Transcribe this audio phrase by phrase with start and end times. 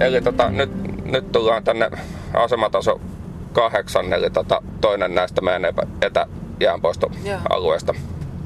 [0.00, 0.70] eli tota, nyt,
[1.04, 1.90] nyt tullaan tänne
[2.34, 3.00] asemataso
[3.52, 7.94] kahdeksan, eli tota, toinen näistä meidän etäjäänpoistoalueesta.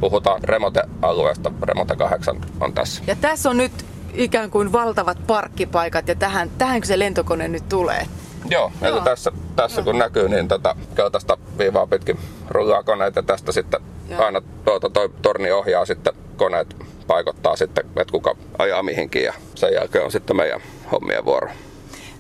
[0.01, 3.03] Puhutaan remote-alueesta, remote 8 on tässä.
[3.07, 3.73] Ja tässä on nyt
[4.15, 8.07] ikään kuin valtavat parkkipaikat ja tähän, tähänkö se lentokone nyt tulee?
[8.50, 8.91] Joo, Joo.
[8.91, 13.80] eli tässä, tässä kun näkyy, niin tota, keltaista viivaa pitkin rullaa koneita ja tästä sitten
[14.09, 14.25] Joo.
[14.25, 16.77] aina tuota, toi torni ohjaa sitten koneet
[17.12, 20.61] paikottaa sitten, että kuka ajaa mihinkin ja sen jälkeen on sitten meidän
[20.92, 21.48] hommien vuoro.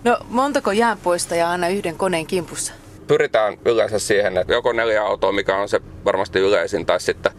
[0.04, 2.72] No montako jäänpoistajaa aina yhden koneen kimpussa?
[3.06, 7.32] Pyritään yleensä siihen, että joko neljä autoa, mikä on se varmasti yleisin, tai sitten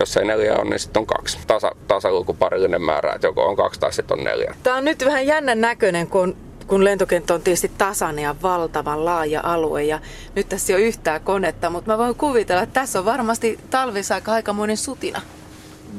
[0.00, 1.38] jos ei neljä on, niin sitten on kaksi.
[1.46, 4.54] Tasa, tasalukuparillinen määrä, että joko on kaksi tai sitten on neljä.
[4.62, 9.40] Tämä on nyt vähän jännän näköinen, kun kun lentokenttä on tietysti tasainen ja valtavan laaja
[9.44, 10.00] alue ja
[10.34, 14.32] nyt tässä ei ole yhtään konetta, mutta mä voin kuvitella, että tässä on varmasti talvisaika
[14.32, 15.20] aikamoinen sutina.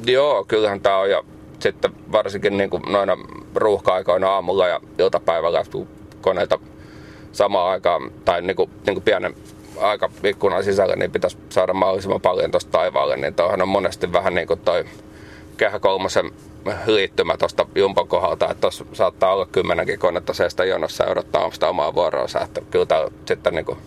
[0.05, 1.23] Joo, kyllähän tämä on ja
[1.59, 3.17] sitten varsinkin niin kuin noina
[3.55, 5.87] ruuhka-aikoina aamulla ja iltapäivällä, kun
[6.21, 6.59] koneita
[7.31, 9.35] samaan aikaan tai niin kuin, niin kuin pienen
[9.79, 14.47] aikaikkunan sisällä, niin pitäisi saada mahdollisimman paljon tuosta taivaalle, niin tuohan on monesti vähän niin
[14.47, 14.85] kuin toi
[15.57, 16.31] kehä kolmosen
[16.85, 21.69] liittymä tuosta Jumpon kohdalta, että tuossa saattaa olla kymmenenkin konetta seistä jonossa ja odottaa sitä
[21.69, 23.77] omaa vuoroonsa, että kyllä sitten niin kuin,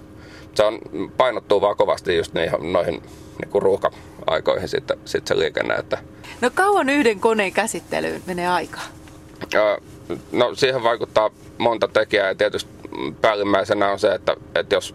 [0.55, 0.79] se on,
[1.17, 3.03] painottuu vaan kovasti just niihin, noihin
[3.43, 5.75] niin kuin ruuhka-aikoihin sitten, sitten se liikenne.
[5.75, 5.99] Että.
[6.41, 8.83] No kauan yhden koneen käsittelyyn menee aikaa?
[10.33, 12.71] No siihen vaikuttaa monta tekijää ja tietysti
[13.21, 14.95] päällimmäisenä on se, että, että jos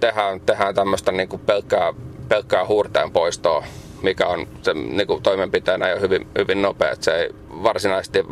[0.00, 1.94] tehdään, tehdään tämmöistä niin kuin pelkkää,
[2.28, 3.64] pelkkää huurteen poistoa,
[4.02, 6.90] mikä on se niin kuin toimenpiteenä jo hyvin, hyvin nopea.
[6.90, 7.30] Että se ei
[7.62, 8.24] varsinaisesti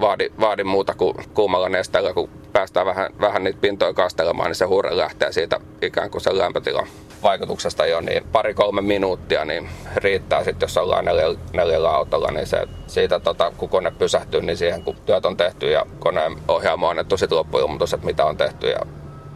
[0.00, 4.64] vaadi, vaadi muuta kuin kuumalla nesteellä, kun päästään vähän, vähän niitä pintoja kastelemaan, niin se
[4.64, 6.86] huure lähtee siitä ikään kuin sen lämpötilan
[7.22, 12.66] vaikutuksesta jo, niin pari-kolme minuuttia niin riittää sitten, jos ollaan neljällä, neljällä autolla, niin se,
[12.86, 16.90] siitä tota, kun kone pysähtyy, niin siihen kun työt on tehty ja koneen ohjaamo on
[16.90, 18.80] annettu sitten loppuilmoitus, että mitä on tehty ja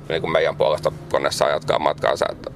[0.09, 2.27] niin kuin meidän puolesta kone saa jatkaa matkaansa.
[2.33, 2.51] Että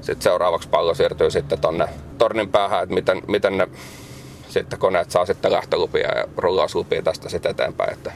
[0.00, 1.88] sitten seuraavaksi pallo siirtyy sitten tonne
[2.18, 3.68] tornin päähän, että miten, miten ne
[4.52, 7.92] sitten koneet saa sitten lähtölupia ja rullauslupia tästä sitten eteenpäin.
[7.92, 8.12] Että,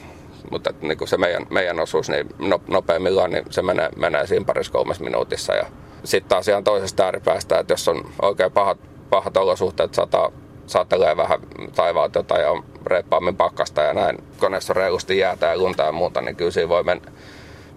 [0.51, 4.27] mutta että niin kuin se meidän, meidän osuus niin no, nopeimmillaan, niin se menee, menee
[4.27, 5.55] siinä parissa kolmessa minuutissa.
[5.55, 5.67] Ja
[6.05, 8.79] sitten taas ihan toisesta ääripäästä, että jos on oikein pahat,
[9.11, 10.33] pahat olosuhteet, sataa,
[10.67, 11.41] saattelee vähän
[11.75, 16.21] taivaalta ja on reippaammin pakkasta ja näin koneessa on reilusti jäätä ja lunta ja muuta,
[16.21, 17.13] niin kyllä siinä voi mennä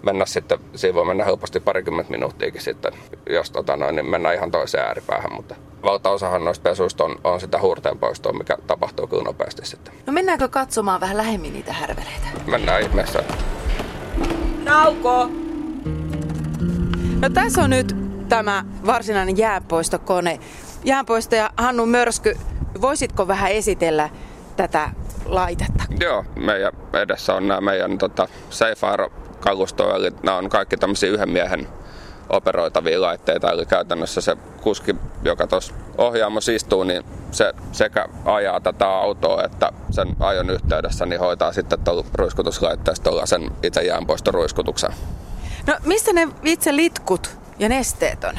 [0.02, 2.92] mennä sitten, siinä voi mennä helposti parikymmentä minuuttiakin sitten,
[3.30, 7.58] jos tota noin, niin mennään ihan toiseen ääripäähän, mutta valtaosahan noista pesuista on, on sitä
[7.58, 9.94] huurteen poistoa, mikä tapahtuu kyllä nopeasti sitten.
[10.06, 12.26] No mennäänkö katsomaan vähän lähemmin niitä härveleitä?
[12.46, 13.22] Mennään ihmeessä.
[14.64, 15.28] Nauko!
[17.20, 17.96] No tässä on nyt
[18.28, 20.38] tämä varsinainen jääpoistokone.
[20.84, 22.38] Jäänpoistaja Hannu Mörsky,
[22.80, 24.10] voisitko vähän esitellä
[24.56, 24.90] tätä
[25.24, 25.84] laitetta?
[26.00, 31.10] Joo, meidän edessä on nämä meidän tota, Safe Aero kalustoa, eli nämä on kaikki tämmöisiä
[31.10, 31.68] yhden miehen
[32.30, 38.88] operoitavia laitteita, eli käytännössä se kuski, joka tuossa ohjaamossa istuu, niin se sekä ajaa tätä
[38.88, 44.90] autoa, että sen ajon yhteydessä niin hoitaa sitten tuolla ruiskutuslaitteistolla sen itse jäänpoistoruiskutuksen.
[45.66, 48.34] No missä ne itse litkut ja nesteet on?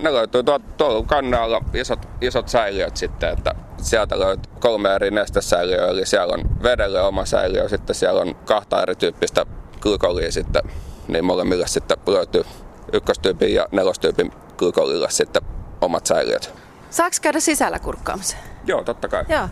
[0.00, 5.86] Ne löytyy tuolta, tuolla kannalla isot, isot säiliöt sitten, että sieltä löytyy kolme eri nestesäiliöä,
[5.86, 9.46] eli siellä on vedelle oma säiliö, sitten siellä on kahta erityyppistä
[9.80, 10.62] glykolia sitten,
[11.08, 12.44] niin molemmille sitten löytyy
[12.92, 15.42] ykköstyypin ja nelostyypin glykolilla sitten
[15.80, 16.54] omat säiliöt.
[16.90, 18.36] Saaks käydä sisällä kurkkaamassa?
[18.66, 19.24] Joo, totta kai.
[19.28, 19.48] Joo.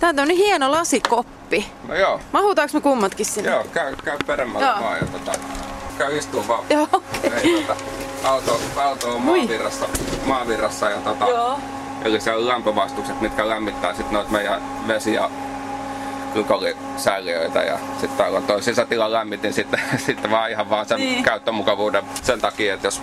[0.00, 1.72] Tää on tämmönen hieno lasikoppi.
[1.88, 2.20] No joo.
[2.32, 3.50] Mahutaanko me kummatkin sinne?
[3.50, 4.80] Joo, käy, käy peremmällä joo.
[4.80, 5.32] vaan ja tota,
[5.98, 6.64] käy istuu vaan.
[6.70, 7.30] Joo, okay.
[7.42, 7.80] Ei, tota,
[8.24, 9.88] auto, auto on maavirrassa,
[10.24, 11.58] maavirrassa ja tota, joo.
[12.04, 15.30] eli siellä on lämpövastukset, mitkä lämmittää sitten noita meidän vesi- ja
[16.32, 21.24] glykolisäiliöitä ja sitten täällä on toi sisätilan lämmitin sitten, sitten vaan ihan vaan sen niin.
[21.24, 23.02] käyttömukavuuden sen takia, että jos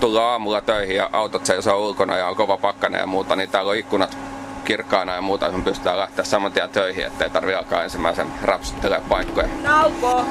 [0.00, 3.70] tullaan aamulla töihin ja autot seisoo ulkona ja on kova pakkane ja muuta, niin täällä
[3.70, 4.18] on ikkunat
[4.64, 9.48] kirkkaana ja muuta, että pystytään lähteä saman tien töihin, ettei tarvi alkaa ensimmäisen rapsuttelemaan paikkoja.
[9.62, 10.26] Nauko!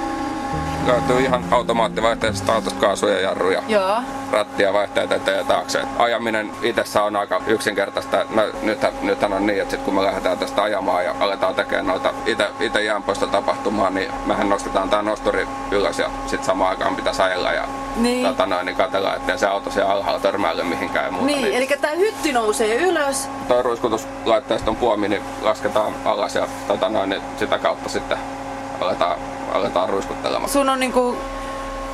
[0.88, 3.64] Löytyy ihan automaattivaihteisesta autosta kaasuja ja jarruja.
[3.68, 3.98] Joo.
[4.32, 5.82] Rattia vaihteet eteen ja taakse.
[5.98, 8.26] Ajaminen itsessä on aika yksinkertaista.
[8.30, 11.88] No, nythän, nythän on niin, että sit kun me lähdetään tästä ajamaan ja aletaan tekemään
[11.88, 12.14] noita
[12.60, 17.52] itse jäänpoista tapahtumaa, niin mehän nostetaan tämä nosturi ylös ja sitten samaan aikaan pitäisi ajella
[17.52, 18.28] ja niin.
[18.28, 21.26] Tota noin, niin katsellaan, ettei se auto siellä alhaalla törmäile mihinkään ja muuta.
[21.26, 21.54] Niin, niin.
[21.54, 23.30] eli tämä hytti nousee ylös.
[23.48, 28.18] Tuo ruiskutuslaitteiston puomi niin lasketaan alas ja tota noin, niin sitä kautta sitten
[28.82, 29.18] aletaan
[29.58, 30.50] aletaan ruiskuttelemaan.
[30.50, 31.18] Sun on niinku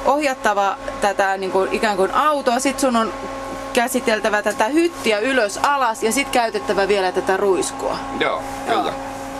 [0.06, 3.14] ohjattava tätä niinku ikään kuin autoa, sit sun on
[3.74, 7.98] käsiteltävä tätä hyttiä ylös alas ja sit käytettävä vielä tätä ruiskua.
[8.20, 8.94] Joo, kyllä.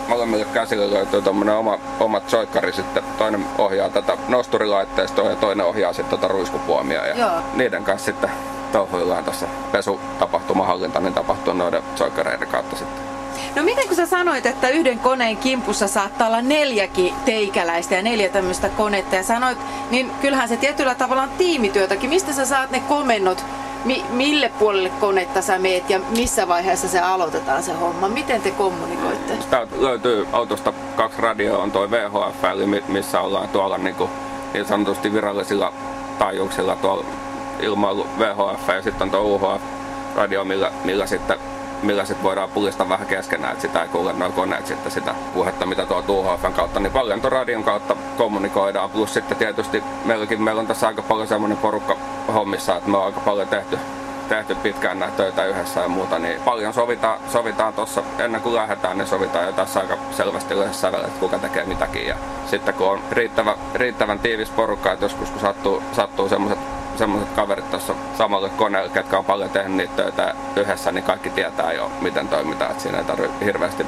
[0.08, 3.02] Molemmille käsille löytyy tuommoinen oma, oma soikkari sitten.
[3.18, 7.06] Toinen ohjaa tätä nosturilaitteistoa ja toinen ohjaa sitten tätä ruiskupuomia.
[7.06, 7.40] Ja Joo.
[7.54, 8.30] niiden kanssa sitten
[8.72, 13.13] touhuillaan tässä pesutapahtumahallinta, niin tapahtuu noiden soikkareiden kautta sitten.
[13.56, 18.28] No miten kun sä sanoit, että yhden koneen kimpussa saattaa olla neljäkin teikäläistä ja neljä
[18.28, 19.58] tämmöistä konetta ja sanoit,
[19.90, 22.10] niin kyllähän se tietyllä tavalla on tiimityötäkin.
[22.10, 23.44] Mistä sä saat ne komennot,
[23.84, 28.08] mi- mille puolelle konetta sä meet ja missä vaiheessa se aloitetaan se homma?
[28.08, 29.32] Miten te kommunikoitte?
[29.50, 34.10] Täältä löytyy autosta kaksi radioa, on toi VHF, eli mi- missä ollaan tuolla niin, kuin,
[34.54, 35.72] niin sanotusti virallisilla
[36.18, 37.04] taajuuksilla tuolla
[37.60, 41.38] ilmailu VHF ja sitten on tuo UHF-radio, millä, millä sitten
[41.82, 45.66] millä sit voidaan pulista vähän keskenään, että sitä ei kuule noin koneet sitten sitä puhetta,
[45.66, 48.90] mitä tuo UHFn kautta, niin paljon radion kautta kommunikoidaan.
[48.90, 51.96] Plus sitten tietysti meilläkin meillä on tässä aika paljon semmoinen porukka
[52.34, 53.78] hommissa, että me on aika paljon tehty
[54.28, 58.98] tehty pitkään näitä töitä yhdessä ja muuta, niin paljon sovitaan, sovitaan tuossa ennen kuin lähdetään,
[58.98, 62.06] niin sovitaan jo tässä aika selvästi yhdessä että kuka tekee mitäkin.
[62.06, 62.16] Ja
[62.46, 66.58] sitten kun on riittävä, riittävän tiivis porukka, että joskus kun sattuu, sattuu semmoiset
[66.98, 71.72] semmoiset kaverit tuossa samalle koneelle, ketkä on paljon tehnyt niitä töitä yhdessä, niin kaikki tietää
[71.72, 72.70] jo, miten toimitaan.
[72.70, 73.86] Että siinä ei tarvitse hirveästi,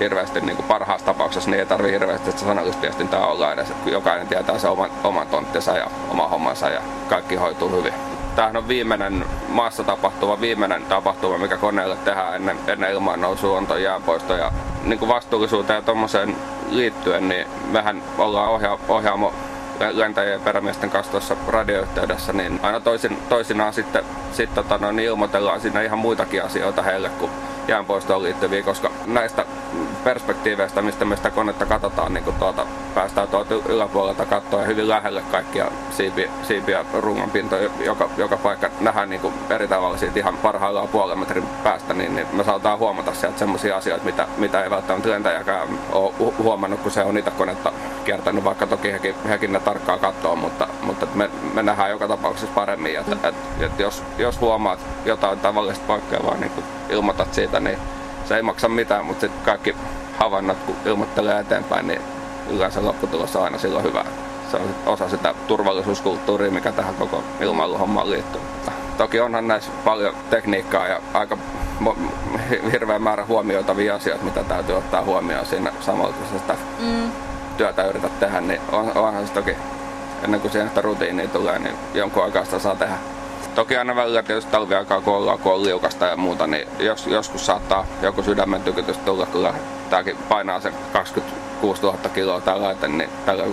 [0.00, 3.70] hirveästi niin kuin parhaassa tapauksessa, niin ei tarvitse hirveästi sitä sanallista viestintää olla edes.
[3.70, 7.94] Että jokainen tietää sen oman, oman tonttinsa ja oma hommansa ja kaikki hoituu hyvin.
[8.36, 13.66] Tämähän on viimeinen maassa tapahtuva, viimeinen tapahtuma, mikä koneelle tehdään ennen, ennen ilmaan nousua, on
[13.66, 14.36] tuo jäänpoisto.
[14.36, 14.52] Ja
[14.84, 16.36] niin kuin vastuullisuuteen ja tuommoiseen
[16.70, 19.32] liittyen, niin mehän ollaan ohja, ohjaamo
[19.92, 25.06] lentäjien ja perämiesten kanssa tuossa radioyhteydessä, niin aina toisin, toisinaan sitten sit, tota, no, niin
[25.08, 27.30] ilmoitellaan siinä ihan muitakin asioita heille kuin
[27.68, 29.44] jäänpoistoon liittyviä, koska näistä
[30.04, 35.70] perspektiiveistä, mistä me sitä konetta katsotaan, niin tuota, päästään tuolta yläpuolelta katsoa hyvin lähelle kaikkia
[35.90, 38.70] siipiä, siipiä rungon pintoja, joka, joka paikka.
[38.80, 42.78] Nähdään niin kuin eri tavalla siitä ihan parhaillaan puolen metrin päästä, niin, niin me saadaan
[42.78, 47.30] huomata sieltä sellaisia asioita, mitä, mitä ei välttämättä lentäjäkään ole huomannut, kun se on niitä
[47.30, 47.72] konetta
[48.04, 52.54] kiertänyt, vaikka toki hekin, hekin ne tarkkaan katsoo, mutta, mutta me, me nähdään joka tapauksessa
[52.54, 56.52] paremmin, että, että, että jos, jos huomaat jotain tavallista poikkeavaa, niin
[56.88, 57.78] ilmoitat siitä, niin
[58.24, 59.76] se ei maksa mitään, mutta sitten kaikki
[60.18, 62.00] havainnot, kun ilmoittelee eteenpäin, niin
[62.50, 64.04] yleensä lopputulos on aina silloin hyvä.
[64.50, 68.40] Se on osa sitä turvallisuuskulttuuria, mikä tähän koko ilmailuhommaan liittyy.
[68.98, 71.38] Toki onhan näissä paljon tekniikkaa ja aika
[72.72, 77.12] hirveä määrä huomioitavia asioita, mitä täytyy ottaa huomioon siinä samalla, kun sitä mm.
[77.56, 79.56] työtä yrität tehdä, niin on, onhan se toki
[80.24, 82.94] ennen kuin siihen sitä rutiinia tulee, niin jonkun aikaa sitä saa tehdä.
[83.54, 87.46] Toki aina välillä tietysti talviaikaa, kun ollaan, kun on liukasta ja muuta, niin jos, joskus
[87.46, 89.48] saattaa joku sydämen tykytys tulla, kun
[89.90, 93.44] tämäkin painaa sen 26 000 kiloa tällä laite, niin tällä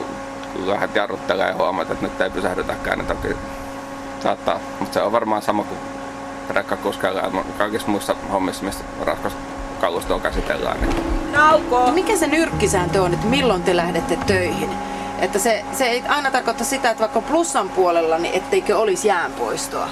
[0.54, 3.28] kun lähdet jarruttelemaan ja huomaat, että nyt ei pysähdytäkään, niin toki
[4.24, 4.60] saattaa.
[4.80, 5.80] Mutta se on varmaan sama kuin
[6.50, 9.34] rekkakuskeilla ja kaikissa muissa hommissa, missä raskas
[9.82, 10.82] kalustoa käsitellään.
[10.82, 11.32] Niin.
[11.32, 11.92] Nauko!
[11.92, 14.70] Mikä se nyrkkisääntö on, että milloin te lähdette töihin?
[15.20, 19.90] Että se, se ei aina tarkoita sitä, että vaikka plussan puolella, niin etteikö olisi jäänpoistoa.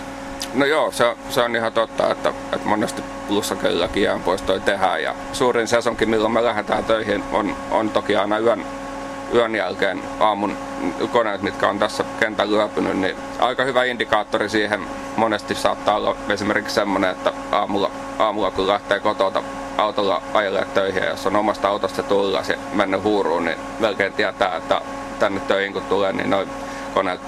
[0.53, 5.03] No joo, se, se on ihan totta, että, että monesti plussakellakin jäänpoistoja tehdään.
[5.03, 8.65] Ja suurin sesonkin, milloin me lähdetään töihin, on, on toki aina yön,
[9.33, 10.57] yön jälkeen aamun
[11.11, 14.81] koneet, mitkä on tässä kentällä yöpynyt, niin aika hyvä indikaattori siihen
[15.15, 19.43] monesti saattaa olla esimerkiksi semmoinen, että aamulla, aamulla kun lähtee kotota
[19.77, 24.55] autolla ajelee töihin ja jos on omasta autosta tullut ja mennyt huuruun, niin melkein tietää,
[24.55, 24.81] että
[25.19, 26.49] tänne töihin kun tulee, niin noin
[26.93, 27.21] koneet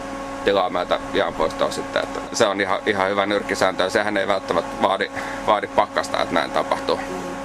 [0.46, 2.04] tilaa meiltä jään poistoa sitten.
[2.04, 5.12] Että se on ihan, ihan hyvä nyrkkisääntö ja sehän ei välttämättä vaadi,
[5.48, 7.00] vaadi pakkasta, että näin tapahtuu.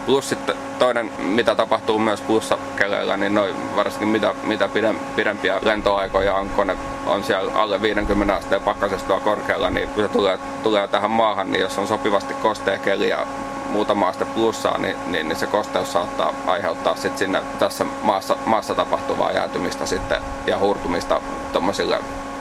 [0.07, 4.69] Plus sitten toinen, mitä tapahtuu myös plussakeleillä, niin noin varsinkin mitä, mitä
[5.16, 6.76] pidempiä lentoaikoja on, kone
[7.07, 11.61] on siellä alle 50 asteen pakkasesta korkealla, niin kun se tulee, tulee tähän maahan, niin
[11.61, 13.26] jos on sopivasti kostea keli ja
[13.73, 18.75] muutama aste plussaa, niin, niin, niin se kosteus saattaa aiheuttaa sit sinne tässä maassa, maassa
[18.75, 21.21] tapahtuvaa jäätymistä sitten ja hurtumista
[21.52, 21.99] tuommoisille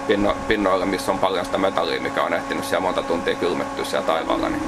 [0.08, 4.08] pinno, pinnoille, missä on paljon sitä metallia, mikä on ehtinyt siellä monta tuntia kylmettyä siellä
[4.08, 4.50] taivaalla.
[4.50, 4.64] Niin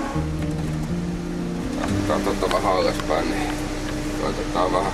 [2.08, 3.54] katsotaan vähän alaspäin, niin
[4.22, 4.92] koitetaan vähän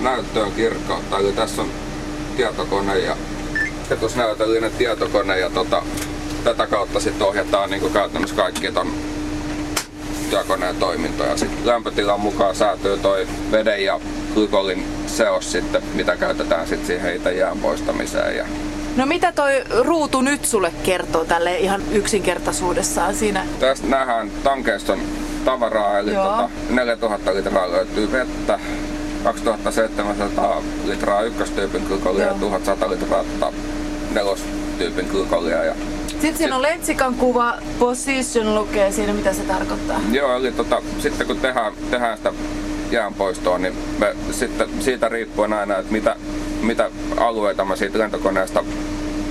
[0.00, 1.18] näyttöön kirkkautta.
[1.18, 1.68] Eli tässä on
[2.36, 3.16] tietokone ja,
[3.90, 5.82] ja tuossa näytöllinen tietokone ja tota,
[6.44, 8.92] tätä kautta sitten ohjataan niin käytännössä kaikki ton
[10.30, 11.36] työkoneen toimintoja.
[11.36, 14.00] Sitten lämpötilan mukaan säätyy toi veden ja
[14.34, 18.36] glykolin seos sitten, mitä käytetään sitten siihen itse jään poistamiseen.
[18.36, 18.46] Ja
[18.96, 23.46] No mitä toi ruutu nyt sulle kertoo tälle ihan yksinkertaisuudessaan siinä?
[23.60, 25.00] Tästä nähdään tankeiston
[25.44, 28.58] tavaraa, eli tota, 4000 litraa löytyy vettä,
[29.24, 33.52] 2700 litraa ykköstyypin glykolia ja 1100 litraa tota,
[34.12, 35.64] nelostyypin glykolia.
[35.64, 35.74] Ja
[36.20, 40.00] sitten siinä on lentsikan kuva, position lukee siinä, mitä se tarkoittaa.
[40.12, 42.32] Joo, eli tota, sitten kun tehdään, tehdään sitä
[42.90, 46.16] jään poistoon, niin me sitten siitä riippuen aina, että mitä,
[46.62, 48.64] mitä alueita mä siitä lentokoneesta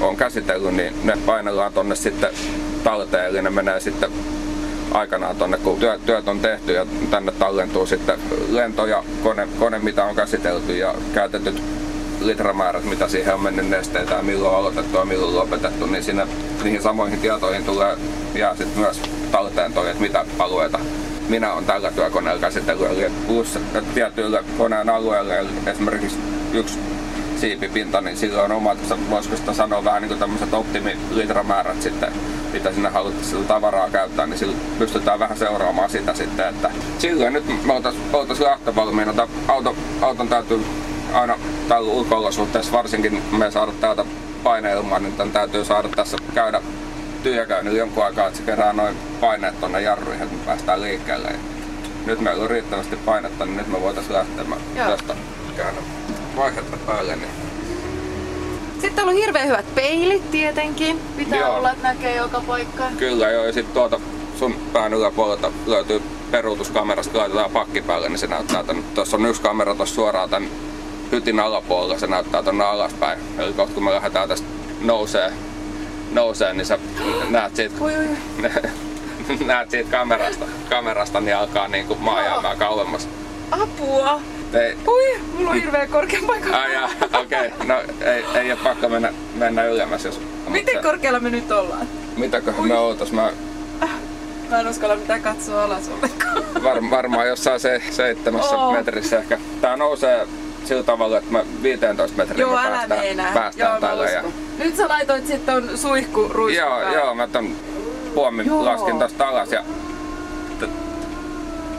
[0.01, 2.29] on käsitellyt, niin ne painellaan tonne sitten
[2.83, 4.11] talteen, eli ne menee sitten
[4.91, 9.79] aikanaan tonne, kun työt, työt on tehty ja tänne tallentuu sitten lento ja kone, kone
[9.79, 11.61] mitä on käsitelty ja käytetyt
[12.27, 16.27] litramäärät, mitä siihen on mennyt nesteitä ja milloin aloitettu ja milloin lopetettu, niin siinä,
[16.63, 17.97] niihin samoihin tietoihin tulee
[18.35, 19.01] jää sitten myös
[19.31, 20.79] talteen toi, että mitä alueita
[21.29, 22.91] minä olen tällä työkoneella käsitellyt.
[22.91, 23.59] Eli plus
[23.93, 26.17] tietyille koneen alueelle, esimerkiksi
[26.53, 26.79] yksi
[27.37, 28.77] siipipinta, niin sillä on omat,
[29.09, 32.13] voisiko sitä sanoa vähän niin kuin tämmöiset optimilitramäärät sitten,
[32.53, 37.65] mitä sinne haluttaisiin tavaraa käyttää, niin sillä pystytään vähän seuraamaan sitä sitten, että silloin nyt
[37.65, 39.27] me oltaisiin oltais lähtövalmiina.
[39.47, 40.65] Auto, auton täytyy
[41.13, 41.37] aina
[41.69, 42.31] tällä ulko
[42.71, 44.05] varsinkin me saada täältä
[44.43, 46.61] paineilmaa, niin tämän täytyy saada tässä käydä
[47.23, 51.27] tyhjäkäynnillä jonkun aikaa, että se kerää noin paineet tonne jarruihin, että me päästään liikkeelle.
[51.27, 51.37] Ja
[52.05, 54.45] nyt meillä on riittävästi painetta, niin nyt me voitaisiin lähteä
[54.75, 55.15] tästä
[55.57, 55.81] käännä
[56.35, 57.15] vaihetta päälle.
[57.15, 57.29] Niin
[58.81, 60.99] sitten on hirveän hyvät peilit tietenkin.
[61.17, 61.57] Pitää joo.
[61.57, 62.97] olla, että näkee joka paikkaan.
[62.97, 63.99] Kyllä joo, ja sitten tuolta
[64.39, 69.41] sun pään yläpuolelta löytyy peruutuskamerasta, laitetaan pakki päälle, niin se näyttää tän, tuossa on yksi
[69.41, 70.49] kamera tuossa suoraan tämän
[71.11, 73.19] hytin alapuolella, se näyttää tuonne alaspäin.
[73.37, 74.47] Eli kohta kun me lähdetään tästä
[74.81, 75.31] nousee,
[76.11, 76.79] nousee niin sä
[77.29, 78.07] näet siitä, oi, oi.
[79.45, 83.07] näet siitä kamerasta, kamerasta, niin alkaa niin kuin maa jäämään kauemmas.
[83.51, 84.21] Apua!
[84.53, 84.77] Ei.
[84.87, 86.57] Ui, mulla on hirveä korkea paikka.
[86.57, 86.75] Ai
[87.21, 87.47] okei.
[87.47, 87.67] Okay.
[87.67, 90.21] No ei, ei ole pakko mennä, mennä ylemmäs, jos...
[90.47, 91.87] Miten korkealla me nyt ollaan?
[92.17, 93.11] Mitäköhän me ootas?
[93.11, 93.31] Mä...
[93.83, 93.89] Äh,
[94.49, 96.63] mä en uskalla mitään katsoa alas ollenkaan.
[96.63, 98.73] Var, varmaan jossain se seitsemässä oh.
[98.73, 99.39] metrissä ehkä.
[99.61, 100.27] Tää nousee
[100.67, 103.33] sillä tavalla, että mä 15 metriä joo, päästään, meinaa.
[103.33, 104.09] päästään joo, tällä.
[104.09, 104.23] Ja...
[104.57, 107.55] Nyt sä laitoit sitten ton suihku Joo, joo, mä ton
[108.13, 108.65] puomin joo.
[108.65, 109.63] laskin tosta alas ja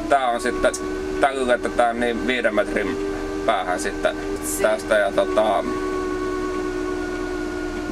[0.09, 0.73] tää on sitten
[1.21, 3.17] tällä että on niin viiden metrin
[3.47, 5.65] päähän sitten si- tästä ja tota...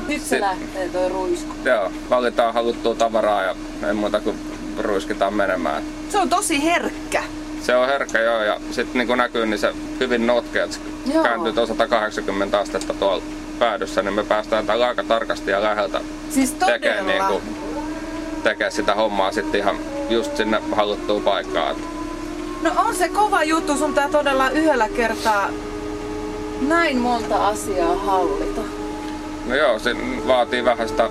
[0.09, 1.55] Nyt se sit, lähtee toi ruisku.
[1.65, 4.39] Joo, valitaan haluttua tavaraa ja ei muuta kuin
[4.79, 5.83] ruiskitaan menemään.
[6.09, 7.23] Se on tosi herkkä.
[7.65, 11.13] Se on herkkä joo ja sitten niin kuin näkyy niin se hyvin notkea, että se
[11.23, 13.23] kääntyy tuon 180 astetta tuolla
[13.59, 17.43] päädyssä, niin me päästään täällä aika tarkasti ja läheltä siis tekemään niin kuin,
[18.43, 19.77] tekee sitä hommaa sitten ihan
[20.11, 21.77] just sinne haluttuun paikkaan.
[22.63, 25.51] No on se kova juttu, sun tää todella yhdellä kertaa
[26.61, 28.61] näin monta asiaa hallita.
[29.47, 31.09] No joo, se vaatii vähän sitä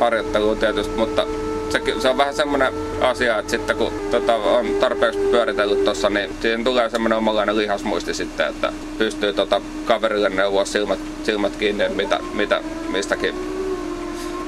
[0.00, 1.26] harjoittelua tietysti, mutta
[1.70, 6.30] se, se on vähän semmoinen asia, että sitten kun tota, on tarpeeksi pyöritellyt tuossa, niin
[6.40, 12.20] siihen tulee semmoinen omanlainen lihasmuisti sitten, että pystyy tota, kaverille neuvoa silmät, silmät kiinni, mitä,
[12.34, 13.34] mitä mistäkin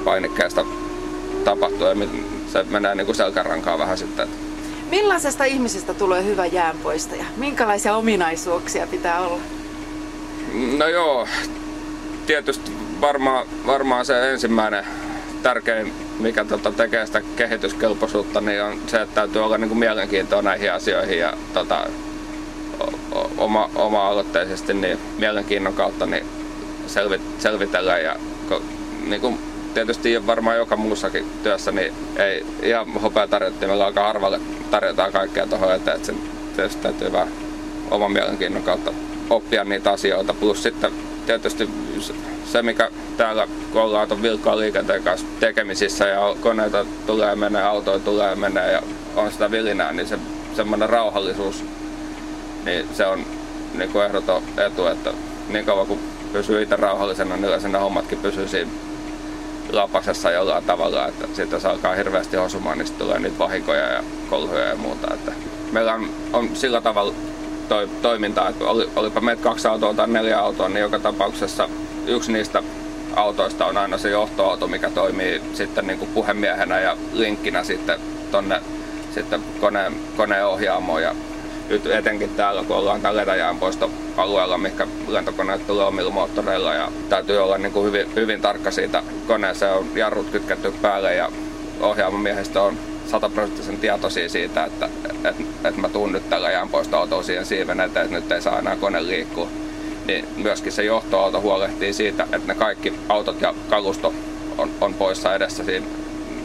[0.04, 0.64] painikkeesta
[1.44, 1.96] tapahtuu ja
[2.52, 4.24] se menee niin kuin selkärankaan vähän sitten.
[4.24, 4.36] Että
[4.90, 7.24] Millaisesta ihmisestä tulee hyvä jäänpoistaja?
[7.36, 9.42] Minkälaisia ominaisuuksia pitää olla?
[10.76, 11.28] No joo,
[12.26, 14.84] tietysti varmaan, varmaan se ensimmäinen
[15.42, 20.72] tärkein, mikä tota tekee sitä kehityskelpoisuutta, niin on se, että täytyy olla niin mielenkiintoa näihin
[20.72, 21.86] asioihin ja tota,
[23.38, 26.26] oma, oma-aloitteisesti niin mielenkiinnon kautta niin
[26.86, 28.16] selvit, selvitellä ja
[29.06, 29.38] niin kuin
[29.74, 35.74] tietysti varmaan joka muussakin työssä, niin ei ihan hopea tarjottimella aika harvalle tarjotaan kaikkea tuohon
[35.74, 36.16] eteen, että sen
[36.56, 37.28] tietysti täytyy vähän
[37.90, 38.92] oman mielenkiinnon kautta
[39.30, 40.34] oppia niitä asioita.
[40.34, 40.92] Plus sitten
[41.26, 41.68] tietysti
[42.44, 47.98] se, mikä täällä kun ollaan tuon vilkkaan liikenteen kanssa tekemisissä ja koneita tulee menee, autoja
[47.98, 48.82] tulee menee ja
[49.16, 50.18] on sitä vilinää, niin se
[50.56, 51.64] semmoinen rauhallisuus,
[52.64, 53.26] niin se on
[53.74, 55.10] niin kuin ehdoton etu, että
[55.48, 55.98] niin kauan kun
[56.32, 58.70] pysyy itse rauhallisena, niin yleensä hommatkin pysyy siinä
[59.72, 64.64] lapasessa jollain tavalla, että sitten jos alkaa hirveästi osumaan, niin tulee niitä vahinkoja ja kolhuja
[64.64, 65.14] ja muuta.
[65.14, 65.32] Että
[65.72, 67.14] meillä on, on sillä tavalla
[67.72, 71.68] toi, toimintaa, että oli, olipa meitä kaksi autoa tai neljä autoa, niin joka tapauksessa
[72.06, 72.62] yksi niistä
[73.16, 78.00] autoista on aina se johtoauto, mikä toimii sitten niin kuin puhemiehenä ja linkkinä sitten
[78.30, 78.60] tonne
[79.14, 81.02] sitten koneen, koneen ohjaamoon.
[81.02, 81.14] Ja
[81.68, 87.58] nyt etenkin täällä, kun ollaan tällä etäjäänpoistoalueella, mikä lentokoneet tulee omilla moottoreilla ja täytyy olla
[87.58, 91.32] niin kuin hyvin, hyvin tarkka siitä koneeseen on jarrut kytketty päälle ja
[91.80, 97.80] ohjaamamiehistö on sataprosenttisen tietoisia siitä, että, että, että mä tuun nyt tällä jäänpoistoautolla siihen siiven
[97.80, 99.48] eteen, että nyt ei saa enää kone liikkua.
[100.06, 104.14] Niin myöskin se johtoauto huolehtii siitä, että ne kaikki autot ja kalusto
[104.58, 105.86] on, on poissa edessä siinä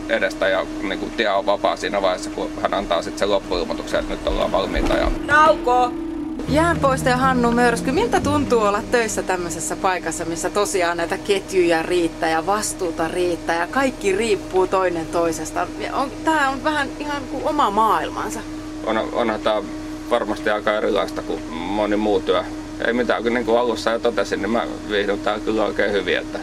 [0.09, 3.99] edestä ja niin kuin tie on vapaa siinä vaiheessa, kun hän antaa sitten sen loppuilmoituksen,
[3.99, 4.93] että nyt ollaan valmiita.
[4.93, 5.11] Ja...
[5.25, 6.06] Nauko!
[6.49, 12.45] Jäänpoistaja Hannu Mörsky, miltä tuntuu olla töissä tämmöisessä paikassa, missä tosiaan näitä ketjuja riittää ja
[12.45, 15.67] vastuuta riittää ja kaikki riippuu toinen toisesta?
[15.93, 18.39] On, tää on vähän ihan kuin oma maailmansa.
[18.85, 19.61] On, onhan tämä
[20.09, 22.43] varmasti aika erilaista kuin moni muu työ.
[22.87, 26.17] Ei mitään, kun niin kuin alussa jo totesin, niin mä viihdyn täällä kyllä oikein hyvin,
[26.17, 26.39] että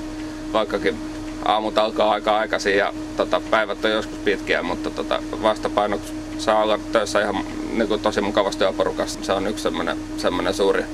[0.52, 0.96] vaikkakin
[1.44, 5.98] aamut alkaa aika aikaisin ja tota, päivät on joskus pitkiä, mutta tota, vastapaino
[6.38, 7.44] saa olla töissä ihan
[7.78, 9.18] niin kuin tosi mukavasti työporukassa.
[9.22, 10.84] Se on yksi semmoinen, semmoinen suuri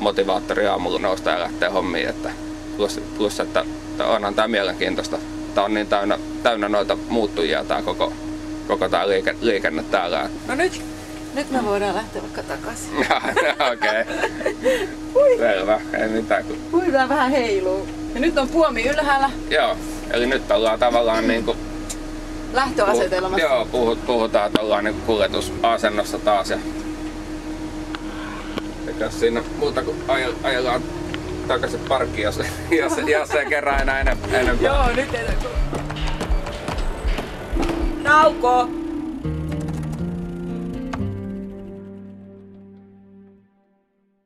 [0.00, 2.08] motivaattori aamulla nousta ja lähteä hommiin.
[2.08, 2.30] Että
[2.76, 5.18] plus, plus, että, että onhan tämä mielenkiintoista.
[5.54, 8.12] Tämä on niin täynnä, täynnä noita muuttujia tämä koko,
[8.68, 10.30] koko tämä liike, liikenne täällä.
[10.46, 10.82] No nyt,
[11.34, 12.90] nyt me voidaan lähteä vaikka takaisin.
[13.72, 14.00] Okei.
[14.00, 15.38] okay.
[15.38, 16.44] Selvä, ei mitään.
[16.44, 16.56] Kun...
[16.70, 17.88] Puhutaan vähän heiluu.
[18.14, 19.30] Ja nyt on puomi ylhäällä.
[19.50, 19.76] Joo,
[20.10, 21.58] eli nyt ollaan tavallaan niin kuin
[22.52, 23.46] lähtöasetelmassa.
[23.48, 26.50] Puh, joo, puhut, puhutaan, että ollaan niin kuljetusasennossa taas.
[26.50, 26.58] Ja...
[28.88, 29.96] Eikä siinä muuta kuin
[30.42, 30.82] ajellaan
[31.48, 32.40] takaisin parkkiin, jos,
[32.70, 34.40] jos, jos ei kerran enää enempää.
[34.60, 35.34] joo, nyt enää.
[38.02, 38.81] Nauko!